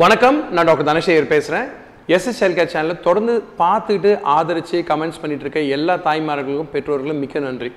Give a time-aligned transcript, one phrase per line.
[0.00, 1.66] வணக்கம் நான் டாக்டர் தனசேகர் பேசுகிறேன்
[2.16, 7.70] எஸ்எஸ் ஹெல்த் கேர் தொடர்ந்து பார்த்துக்கிட்டு ஆதரித்து கமெண்ட்ஸ் பண்ணிகிட்டு இருக்க எல்லா தாய்மார்களுக்கும் பெற்றோர்களும் மிக்க நன்றி.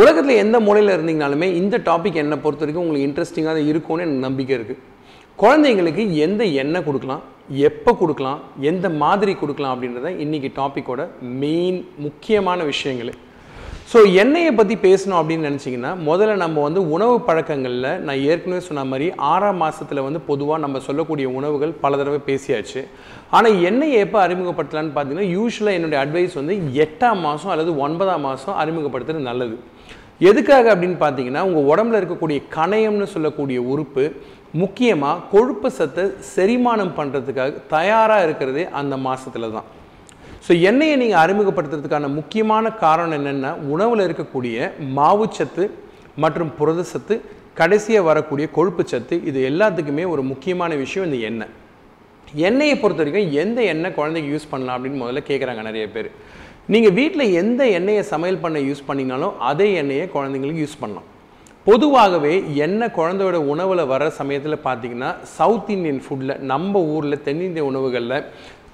[0.00, 4.80] உலகத்தில் எந்த மூலையில் இருந்தீங்கனாலுமே இந்த டாபிக் என்னை பொறுத்த வரைக்கும் உங்களுக்கு இன்ட்ரெஸ்டிங்காக இருக்கும்னு எனக்கு நம்பிக்கை இருக்குது
[5.38, 7.22] குழந்தைங்களுக்கு எந்த எண்ணெய் கொடுக்கலாம்
[7.68, 11.08] எப்போ கொடுக்கலாம் எந்த மாதிரி கொடுக்கலாம் அப்படின்றத இன்றைக்கி டாப்பிக்கோட
[11.44, 13.12] மெயின் முக்கியமான விஷயங்கள்.
[13.90, 19.06] ஸோ எண்ணெயை பற்றி பேசணும் அப்படின்னு நினச்சிங்கன்னா முதல்ல நம்ம வந்து உணவு பழக்கங்களில் நான் ஏற்கனவே சொன்ன மாதிரி
[19.32, 22.80] ஆறாம் மாதத்தில் வந்து பொதுவாக நம்ம சொல்லக்கூடிய உணவுகள் பல தடவை பேசியாச்சு.
[23.36, 29.28] ஆனால் எண்ணெயை எப்போ அறிமுகப்படுத்தலான்னு பார்த்தீங்கன்னா யூஸ்வலாக என்னுடைய அட்வைஸ் வந்து எட்டாம் மாதம் அல்லது ஒன்பதாம் மாதம் அறிமுகப்படுத்துறது
[29.30, 29.56] நல்லது.
[30.30, 34.04] எதுக்காக அப்படின்னு பார்த்தீங்கன்னா உங்கள் உடம்புல இருக்கக்கூடிய கணையம்னு சொல்லக்கூடிய உறுப்பு
[34.62, 36.02] முக்கியமாக கொழுப்பு சத்தை
[36.34, 39.68] செரிமானம் பண்ணுறதுக்காக தயாராக இருக்கிறதே அந்த மாதத்தில் தான்
[40.44, 44.56] ஸோ எண்ணெயை நீங்கள் அறிமுகப்படுத்துறதுக்கான முக்கியமான காரணம் என்னென்னா உணவில் இருக்கக்கூடிய
[44.98, 45.64] மாவுச்சத்து
[46.24, 47.14] மற்றும் புரதச்சத்து
[47.60, 51.52] கடைசியாக வரக்கூடிய கொழுப்பு சத்து இது எல்லாத்துக்குமே ஒரு முக்கியமான விஷயம் இந்த எண்ணெய்.
[52.48, 56.08] எண்ணெயை பொறுத்த வரைக்கும் எந்த எண்ணெய் குழந்தைக்கு யூஸ் பண்ணலாம் அப்படின்னு முதல்ல கேட்குறாங்க நிறைய பேர்.
[56.72, 61.08] நீங்கள் வீட்டில் எந்த எண்ணெயை சமையல் பண்ண யூஸ் பண்ணினாலும் அதே எண்ணெயை குழந்தைங்களுக்கு யூஸ் பண்ணலாம்.
[61.66, 62.34] பொதுவாகவே
[62.66, 68.18] எண்ணெய் குழந்தையோட உணவில் வர சமயத்தில் பார்த்தீங்கன்னா சவுத் இந்தியன் ஃபுட்டில் நம்ம ஊரில் தென்னிந்திய உணவுகளில்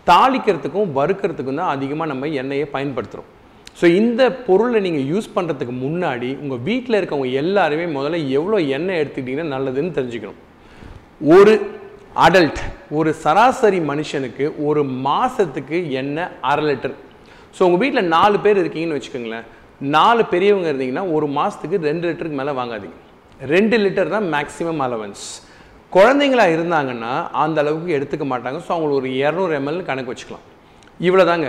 [0.06, 3.28] தாளிக்கிறதுக்கும் வறுக்கிறதுக்கும் தான் அதிகமாக நம்ம எண்ணெயை பயன்படுத்துகிறோம்
[3.80, 9.54] ஸோ இந்த பொருளை நீங்கள் யூஸ் பண்ணுறதுக்கு முன்னாடி உங்கள் வீட்டில் இருக்கவங்க எல்லாருமே முதல்ல எவ்வளோ எண்ணெய் எடுத்துக்கிட்டிங்கன்னா
[9.56, 10.40] நல்லதுன்னு தெரிஞ்சுக்கணும்.
[11.34, 11.54] ஒரு
[12.24, 12.60] அடல்ட்
[12.98, 16.96] ஒரு சராசரி மனுஷனுக்கு ஒரு மாதத்துக்கு எண்ணெய் அரை லிட்டர்.
[17.56, 19.46] ஸோ உங்கள் வீட்டில் நாலு பேர் இருக்கீங்கன்னு வச்சுக்கோங்களேன்.
[19.96, 22.98] நாலு பெரியவங்க இருந்தீங்கன்னா ஒரு மாதத்துக்கு ரெண்டு லிட்டருக்கு மேலே வாங்காதீங்க.
[23.54, 25.24] ரெண்டு லிட்டர் தான் மேக்ஸிமம் அலவன்ஸ்
[25.94, 27.12] குழந்தைங்களா இருந்தாங்கன்னா
[27.44, 28.58] அந்த அளவுக்கு எடுத்துக்க மாட்டாங்க.
[28.66, 30.44] ஸோ அவங்களுக்கு ஒரு இரநூறு எம்எல் கணக்கு வச்சுக்கலாம்.
[31.06, 31.48] இவ்வளோ தாங்க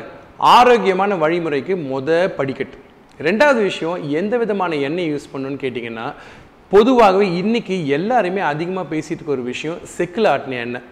[0.58, 2.78] ஆரோக்கியமான வழிமுறைக்கு மொத படிக்கட்டு.
[3.28, 6.06] ரெண்டாவது விஷயம் எந்த விதமான எண்ணெய் யூஸ் பண்ணணும்னு கேட்டிங்கன்னா
[6.72, 10.86] பொதுவாகவே இன்னைக்கு எல்லாருமே அதிகமாக பேசிகிட்டு இருக்க ஒரு விஷயம் செக்கில் ஆட்டின எண்ணெய்.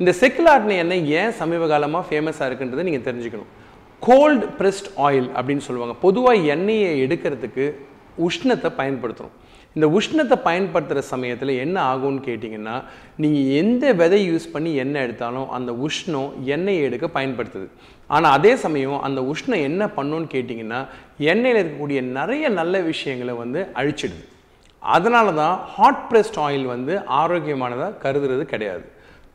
[0.00, 3.50] இந்த செக்கில் ஆட்டின எண்ணெய் ஏன் சமீப காலமாக ஃபேமஸாக இருக்குன்றதை நீங்கள் தெரிஞ்சுக்கணும்.
[4.02, 5.94] கோல்டு ப்ரெஸ்ட் ஆயில் அப்படின்னு சொல்லுவாங்க.
[6.04, 7.64] பொதுவாக எண்ணெயை எடுக்கிறதுக்கு
[8.26, 9.36] உஷ்ணத்தை பயன்படுத்துகிறோம்
[9.76, 12.76] இந்த உஷ்ணத்தை பயன்படுத்துகிற சமயத்தில் என்ன ஆகும்னு கேட்டிங்கன்னா
[13.22, 17.66] நீங்கள் எந்த விதை யூஸ் பண்ணி எண்ணெய் எடுத்தாலும் அந்த உஷ்ணம் எண்ணெயை எடுக்க பயன்படுத்துது.
[18.10, 20.80] ஆனால் அதே சமயம் அந்த உஷ்ணம் என்ன பண்ணுன்னு கேட்டிங்கன்னா
[21.32, 24.24] எண்ணெயில் இருக்கக்கூடிய நிறைய நல்ல விஷயங்களை வந்து அழிச்சிடுது.
[24.82, 28.84] அதனால தான் ஹாட் ப்ரெஸ்ட் ஆயில் வந்து ஆரோக்கியமானதாக கருதுறது கிடையாது.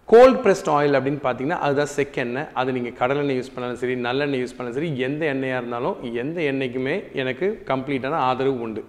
[0.09, 4.55] கோல்ட் ப்ரெஸ்ட் ஆயில் அப்படின்னு பார்த்தீங்கன்னா அதுதான் செக்கெண்ணெய் அது நீங்கள் கடலெண்ணெய் யூஸ் பண்ணாலும் சரி நல்லெண்ணெய் யூஸ்
[4.57, 8.83] பண்ணாலும் சரி எந்த எண்ணெயாக இருந்தாலும் எந்த எண்ணெய்க்குமே எனக்கு கம்ப்ளீட்டான ஆதரவு உண்டு.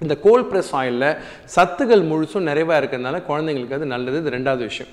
[0.00, 1.08] இந்த கோல்ட் ப்ரெஸ் ஆயிலில்
[1.54, 4.18] சத்துக்கள் முழுசும் நிறைவாக இருக்கிறதுனால குழந்தைங்களுக்கு அது நல்லது.
[4.18, 4.92] இது ரெண்டாவது விஷயம்.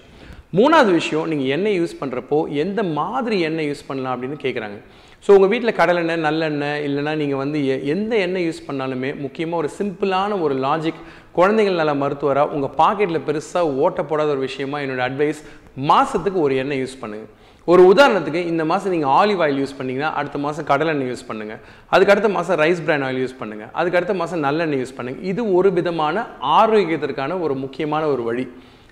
[0.53, 4.78] மூணாவது விஷயம் நீங்கள் எண்ணெய் யூஸ் பண்ணுறப்போ எந்த மாதிரி எண்ணெய் யூஸ் பண்ணலாம் அப்படின்னு கேட்குறாங்க
[5.25, 9.69] ஸோ உங்கள் வீட்டில் கடலெண்ணெய் நல்லெண்ணெய் இல்லைனா நீங்கள் வந்து எ- எந்த எண்ணெய் யூஸ் பண்ணாலுமே முக்கியமாக ஒரு
[9.78, 11.01] சிம்பிளான ஒரு லாஜிக்
[11.31, 15.41] குழந்தைகள் நல்ல மருத்துவராக உங்கள் பாக்கெட்டில் பெருசாக ஓட்ட போடாத ஒரு விஷயமா என்னோட அட்வைஸ்
[15.90, 17.31] மாதத்துக்கு ஒரு எண்ணெய் யூஸ் பண்ணுங்கள்
[17.67, 21.59] ஒரு உதாரணத்துக்கு இந்த மாதம் நீங்கள் ஆலிவ் ஆயில் யூஸ் பண்ணிங்கன்னா அடுத்த மாதம் கடலெண்ணெய் யூஸ் பண்ணுங்கள்
[21.94, 25.41] அதுக்கு அடுத்த மாதம் ரைஸ் பிரான் ஆயில் யூஸ் பண்ணுங்கள் அதுக்கு அடுத்த மாதம் நல்லெண்ணெய் யூஸ் பண்ணுங்கள் இது
[25.57, 26.23] ஒரு விதமான
[26.59, 28.45] ஆரோக்கியத்திற்கான ஒரு முக்கியமான ஒரு வழி.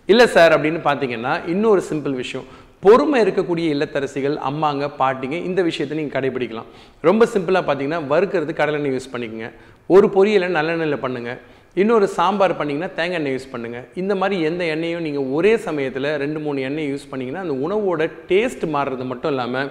[0.09, 2.45] இல்லை சார் அப்படின்னு பார்த்தீங்கன்னா இன்னொரு சிம்பிள் விஷயம்.
[2.85, 6.69] பொறுமை இருக்கக்கூடிய இல்லத்தரசிகள் அம்மாங்க பாட்டிங்க இந்த விஷயத்தை நீங்கள் கடைபிடிக்கலாம்.
[7.09, 9.49] ரொம்ப சிம்பிளாக பார்த்தீங்கன்னா வறுக்கிறது கடலெண்ணெய் யூஸ் பண்ணிக்கங்க.
[9.95, 11.39] ஒரு பொரியலை நல்லெண்ணெயில் பண்ணுங்கள்
[11.77, 16.39] இன்னொரு சாம்பார் பண்ணிங்கன்னா தேங்காய் எண்ணெய் யூஸ் பண்ணுங்கள் இந்த மாதிரி எந்த எண்ணெயும் நீங்கள் ஒரே சமயத்தில் ரெண்டு
[16.45, 19.67] மூணு எண்ணெய் யூஸ் பண்ணிங்கன்னா அந்த உணவோட டேஸ்ட் மாறுறது மட்டும் இல்லாமல்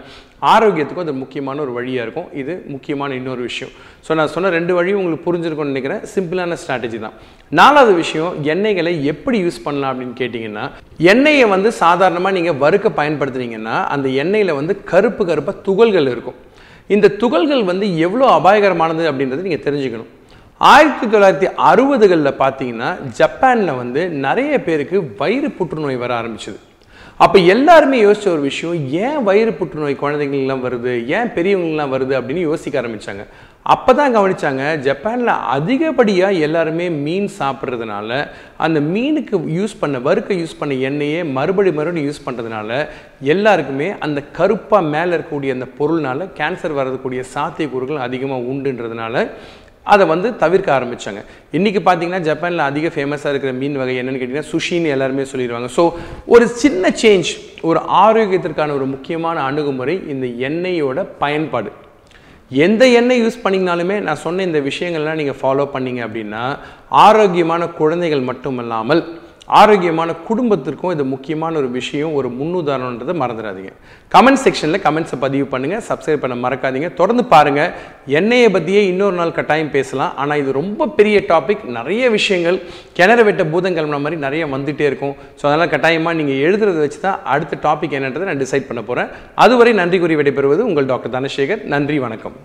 [0.52, 2.28] ஆரோக்கியத்துக்கும் அது முக்கியமான ஒரு வழியாக இருக்கும்.
[2.40, 3.72] இது முக்கியமான இன்னொரு விஷயம்.
[4.06, 6.02] ஸோ நான் சொன்ன ரெண்டு வழியும் உங்களுக்கு புரிஞ்சிருக்கும்னு நினைக்கிறேன்.
[6.14, 7.16] சிம்பிளான ஸ்ட்ராட்டஜி தான்.
[7.60, 10.66] நாலாவது விஷயம் எண்ணெய்களை எப்படி யூஸ் பண்ணலாம் அப்படின்னு கேட்டிங்கன்னா
[11.14, 16.38] எண்ணெயை வந்து சாதாரணமாக நீங்கள் வறுக்க பயன்படுத்துனீங்கன்னா அந்த எண்ணெயில் வந்து கருப்பு கருப்பாக துகள்கள் இருக்கும்.
[16.96, 20.12] இந்த துகள்கள் வந்து எவ்வளோ அபாயகரமானது அப்படின்றத நீங்கள் தெரிஞ்சுக்கணும்.
[20.60, 26.58] ஆயிரத்தி தொள்ளாயிரத்தி அறுபதுகளில் பார்த்தீங்கன்னா ஜப்பானில் வந்து நிறைய பேருக்கு வயிறு புற்றுநோய் வர ஆரம்பிச்சது.
[27.20, 32.80] அப்போ எல்லாருமே யோசிச்ச ஒரு விஷயம் ஏன் வயிறு புற்றுநோய் குழந்தைங்களுக்குலாம் வருது ஏன் பெரியவங்களுக்குலாம் வருது அப்படின்னு யோசிக்க
[32.80, 33.24] ஆரம்பித்தாங்க
[33.66, 38.10] அப்போ தான் கவனிச்சாங்க ஜப்பானில் அதிகப்படியாக எல்லாருமே மீன் சாப்பிட்றதுனால
[38.56, 42.70] அந்த மீனுக்கு யூஸ் பண்ண வறுக்க யூஸ் பண்ண எண்ணெயே மறுபடி மறுபடியும் யூஸ் பண்ணுறதுனால
[43.20, 49.26] எல்லாருக்குமே அந்த கருப்பாக மேலே இருக்கக்கூடிய அந்த பொருள்னால கேன்சர் வரக்கூடிய சாத்தியக்கூறுகள் அதிகமாக உண்டுன்றதுனால
[49.94, 51.20] அதை வந்து தவிர்க்க ஆரம்பித்தாங்க
[51.58, 55.68] இன்றைக்கி பார்த்தீங்கன்னா ஜப்பானில் அதிக ஃபேமஸாக இருக்கிற மீன் வகை என்னென்னு கேட்டிங்கன்னா சுஷின்னு எல்லாருமே சொல்லிடுவாங்க.
[55.76, 55.84] ஸோ
[56.34, 57.30] ஒரு சின்ன சேஞ்ச்
[57.70, 61.70] ஒரு ஆரோக்கியத்திற்கான ஒரு முக்கியமான அணுகுமுறை இந்த எண்ணெயோட பயன்பாடு.
[62.50, 66.42] எந்த எண்ணெய் யூஸ் பண்ணிங்கனாலுமே நான் சொன்ன இந்த விஷயங்கள்லாம் நீங்கள் ஃபாலோ பண்ணீங்க அப்படின்னா
[67.06, 69.02] ஆரோக்கியமான குழந்தைகள் மட்டும் இல்லாமல்
[69.60, 73.72] ஆரோக்கியமான குடும்பத்திற்கும் இது முக்கியமான ஒரு விஷயம் ஒரு முன்னுதாரணன்றதை மறந்துடாதீங்க.
[74.14, 76.90] கமெண்ட் செக்ஷனில் கமெண்ட்ஸை பதிவு பண்ணுங்கள் சப்ஸ்கிரைப் பண்ண மறக்காதீங்க.
[77.00, 77.72] தொடர்ந்து பாருங்கள்
[78.20, 80.12] எண்ணெயை பற்றியே இன்னொரு நாள் கட்டாயம் பேசலாம்.
[80.22, 82.60] ஆனால் இது ரொம்ப பெரிய டாபிக் நிறைய விஷயங்கள்
[82.98, 85.16] கிணறு வெட்ட பூதம் கிளம்புன மாதிரி நிறைய வந்துகிட்டே இருக்கும்.
[85.40, 89.10] ஸோ அதனால் கட்டாயமாக நீங்கள் எழுதுறதை வச்சு தான் அடுத்த டாபிக் என்னன்றதை நான் டிசைட் பண்ண போகிறேன்
[89.46, 91.64] அதுவரை நன்றி கூறி விடைபெறுவது உங்கள் டாக்டர் தனசேகர்.
[91.74, 92.38] நன்றி வணக்கம்.